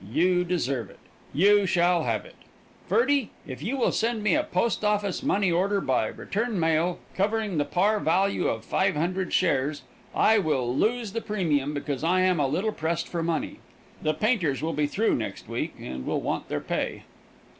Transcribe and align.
You 0.11 0.43
deserve 0.43 0.89
it. 0.89 0.97
You 1.31 1.67
shall 1.67 2.05
have 2.05 2.25
it. 2.25 2.33
Ferdie, 2.89 3.29
if 3.45 3.61
you 3.61 3.77
will 3.77 3.91
send 3.91 4.23
me 4.23 4.33
a 4.33 4.41
post 4.41 4.83
office 4.83 5.21
money 5.21 5.51
order 5.51 5.79
by 5.79 6.07
return 6.07 6.59
mail, 6.59 6.97
covering 7.15 7.59
the 7.59 7.65
par 7.65 7.99
value 7.99 8.47
of 8.47 8.65
five 8.65 8.95
hundred 8.95 9.31
shares, 9.31 9.83
I 10.15 10.39
will 10.39 10.75
lose 10.75 11.11
the 11.11 11.21
premium, 11.21 11.75
because 11.75 12.03
I 12.03 12.21
am 12.21 12.39
a 12.39 12.47
little 12.47 12.71
pressed 12.71 13.07
for 13.07 13.21
money. 13.21 13.59
The 14.01 14.15
painters 14.15 14.63
will 14.63 14.73
be 14.73 14.87
through 14.87 15.13
next 15.13 15.47
week, 15.47 15.75
and 15.79 16.03
will 16.03 16.19
want 16.19 16.49
their 16.49 16.61
pay. 16.61 17.03